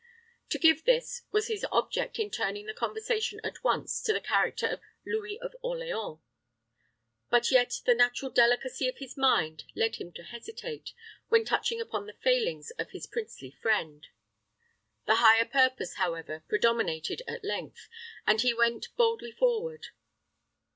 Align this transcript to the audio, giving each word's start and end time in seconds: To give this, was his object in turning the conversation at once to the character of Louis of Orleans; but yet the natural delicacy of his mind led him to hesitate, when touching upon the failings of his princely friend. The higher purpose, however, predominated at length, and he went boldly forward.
To 0.49 0.57
give 0.57 0.85
this, 0.85 1.21
was 1.31 1.45
his 1.47 1.63
object 1.71 2.17
in 2.17 2.31
turning 2.31 2.65
the 2.65 2.73
conversation 2.73 3.39
at 3.43 3.63
once 3.63 4.01
to 4.01 4.11
the 4.13 4.19
character 4.19 4.65
of 4.65 4.81
Louis 5.05 5.37
of 5.39 5.53
Orleans; 5.61 6.17
but 7.29 7.51
yet 7.51 7.75
the 7.85 7.93
natural 7.93 8.31
delicacy 8.31 8.87
of 8.89 8.97
his 8.97 9.15
mind 9.15 9.65
led 9.75 9.97
him 9.97 10.11
to 10.13 10.23
hesitate, 10.23 10.93
when 11.29 11.45
touching 11.45 11.79
upon 11.79 12.07
the 12.07 12.13
failings 12.23 12.71
of 12.79 12.89
his 12.89 13.05
princely 13.05 13.51
friend. 13.51 14.07
The 15.05 15.17
higher 15.17 15.45
purpose, 15.45 15.93
however, 15.97 16.43
predominated 16.49 17.21
at 17.27 17.45
length, 17.45 17.87
and 18.25 18.41
he 18.41 18.55
went 18.55 18.95
boldly 18.97 19.31
forward. 19.33 19.89